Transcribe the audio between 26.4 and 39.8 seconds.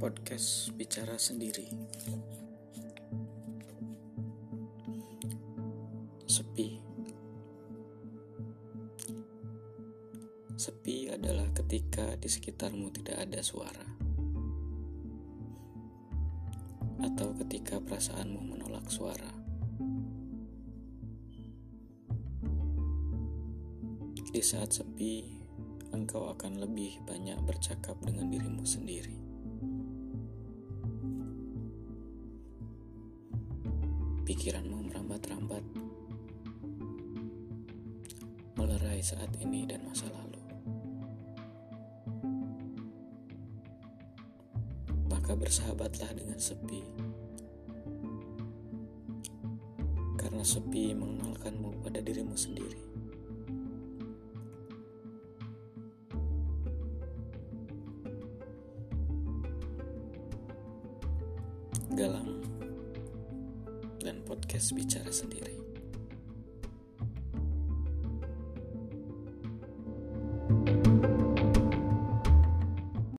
lebih banyak bercakap dengan dirimu sendiri. Pikiranmu merambat-rambat, melerai saat ini